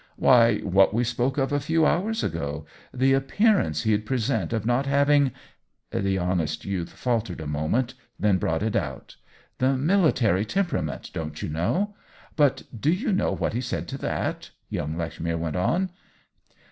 "Why, 0.15 0.57
what 0.61 0.95
we 0.95 1.03
spoke 1.03 1.37
of 1.37 1.51
a 1.51 1.59
few 1.59 1.85
hours 1.85 2.23
ago. 2.23 2.65
The 2.91 3.13
appearance 3.13 3.83
he*d 3.83 4.01
present 4.01 4.51
of 4.51 4.65
not 4.65 4.87
hav 4.87 5.11
ing 5.11 5.31
—"The 5.91 6.17
honest 6.17 6.65
youth 6.65 6.89
faltered 6.89 7.39
a 7.39 7.45
mo 7.45 7.67
ment, 7.67 7.93
then 8.19 8.39
brought 8.39 8.63
it 8.63 8.75
out: 8.75 9.17
"The 9.59 9.77
military 9.77 10.43
temperament, 10.43 11.11
don't 11.13 11.39
you 11.43 11.49
know.? 11.49 11.93
But 12.35 12.63
do 12.75 12.91
you 12.91 13.13
know 13.13 13.31
what 13.31 13.53
he 13.53 13.61
said 13.61 13.87
to 13.89 13.97
that.?" 13.99 14.49
young 14.71 14.97
Lech 14.97 15.19
mere 15.19 15.37
went 15.37 15.55
on. 15.55 15.91